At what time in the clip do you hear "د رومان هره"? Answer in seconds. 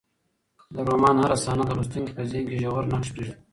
0.73-1.37